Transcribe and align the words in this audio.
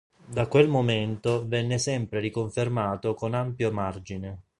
Da 0.25 0.47
quel 0.47 0.67
momento 0.67 1.45
venne 1.47 1.77
sempre 1.77 2.19
riconfermato 2.19 3.13
con 3.13 3.35
ampio 3.35 3.71
margine. 3.71 4.45